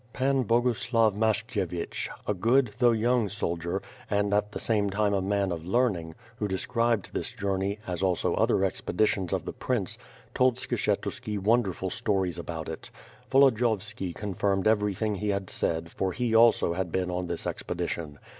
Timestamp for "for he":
15.91-16.33